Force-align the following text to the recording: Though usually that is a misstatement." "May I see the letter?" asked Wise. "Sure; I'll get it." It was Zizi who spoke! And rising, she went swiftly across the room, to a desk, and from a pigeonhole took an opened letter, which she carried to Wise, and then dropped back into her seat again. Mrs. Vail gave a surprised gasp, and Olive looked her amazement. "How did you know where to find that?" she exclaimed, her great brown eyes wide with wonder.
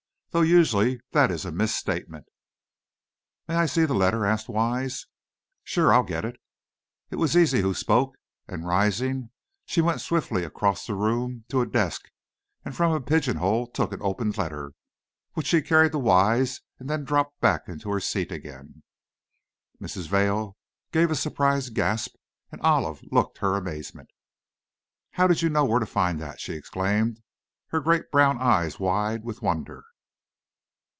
Though 0.33 0.41
usually 0.43 1.01
that 1.11 1.29
is 1.29 1.43
a 1.43 1.51
misstatement." 1.51 2.25
"May 3.49 3.55
I 3.55 3.65
see 3.65 3.83
the 3.83 3.93
letter?" 3.93 4.25
asked 4.25 4.47
Wise. 4.47 5.05
"Sure; 5.61 5.93
I'll 5.93 6.03
get 6.05 6.23
it." 6.23 6.37
It 7.09 7.17
was 7.17 7.31
Zizi 7.33 7.59
who 7.59 7.73
spoke! 7.73 8.15
And 8.47 8.65
rising, 8.65 9.31
she 9.65 9.81
went 9.81 9.99
swiftly 9.99 10.45
across 10.45 10.87
the 10.87 10.95
room, 10.95 11.43
to 11.49 11.59
a 11.59 11.65
desk, 11.65 12.03
and 12.63 12.73
from 12.73 12.93
a 12.93 13.01
pigeonhole 13.01 13.67
took 13.71 13.91
an 13.91 13.99
opened 14.01 14.37
letter, 14.37 14.71
which 15.33 15.47
she 15.47 15.61
carried 15.61 15.91
to 15.91 15.99
Wise, 15.99 16.61
and 16.79 16.89
then 16.89 17.03
dropped 17.03 17.41
back 17.41 17.67
into 17.67 17.89
her 17.89 17.99
seat 17.99 18.31
again. 18.31 18.83
Mrs. 19.81 20.07
Vail 20.07 20.55
gave 20.93 21.11
a 21.11 21.15
surprised 21.17 21.73
gasp, 21.75 22.15
and 22.53 22.61
Olive 22.61 23.01
looked 23.11 23.39
her 23.39 23.55
amazement. 23.57 24.11
"How 25.11 25.27
did 25.27 25.41
you 25.41 25.49
know 25.49 25.65
where 25.65 25.81
to 25.81 25.85
find 25.85 26.21
that?" 26.21 26.39
she 26.39 26.53
exclaimed, 26.53 27.21
her 27.67 27.81
great 27.81 28.09
brown 28.11 28.37
eyes 28.39 28.79
wide 28.79 29.25
with 29.25 29.41
wonder. 29.41 29.83